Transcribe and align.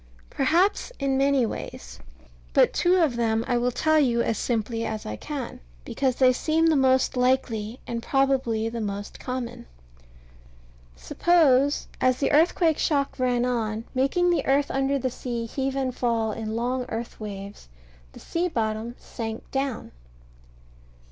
Perhaps 0.31 0.91
in 0.97 1.15
many 1.15 1.45
ways. 1.45 1.99
But 2.53 2.73
two 2.73 2.95
of 2.95 3.15
them 3.17 3.45
I 3.47 3.57
will 3.59 3.69
tell 3.71 3.99
you 3.99 4.23
as 4.23 4.39
simply 4.39 4.83
as 4.83 5.05
I 5.05 5.15
can, 5.15 5.59
because 5.85 6.15
they 6.15 6.33
seem 6.33 6.65
the 6.65 6.75
most 6.75 7.15
likely, 7.15 7.79
and 7.85 8.01
probably 8.01 8.67
the 8.67 8.81
most 8.81 9.19
common. 9.19 9.67
Suppose, 10.95 11.85
as 12.01 12.17
the 12.17 12.31
earthquake 12.31 12.79
shock 12.79 13.19
ran 13.19 13.45
on, 13.45 13.83
making 13.93 14.31
the 14.31 14.43
earth 14.47 14.71
under 14.71 14.97
the 14.97 15.11
sea 15.11 15.45
heave 15.45 15.75
and 15.75 15.95
fall 15.95 16.31
in 16.31 16.55
long 16.55 16.85
earth 16.89 17.19
waves, 17.19 17.69
the 18.13 18.19
sea 18.19 18.47
bottom 18.47 18.95
sank 18.97 19.51
down. 19.51 19.91